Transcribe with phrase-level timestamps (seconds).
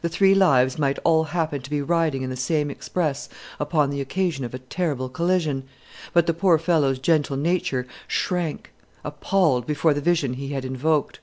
[0.00, 3.28] The three lives might all happen to be riding in the same express
[3.60, 5.64] upon the occasion of a terrible collision;
[6.14, 8.72] but the poor fellow's gentle nature shrank
[9.04, 11.20] appalled before the vision he had invoked.